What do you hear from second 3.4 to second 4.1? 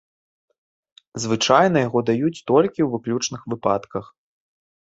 выпадках.